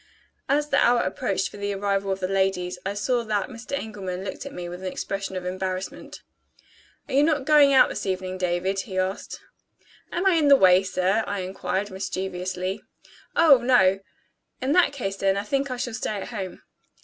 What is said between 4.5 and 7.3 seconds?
me with an expression of embarrassment. "Are you